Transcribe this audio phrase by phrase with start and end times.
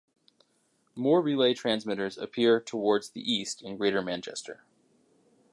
[0.95, 4.63] More Relay Transmitters appear towards the east in Greater Manchester.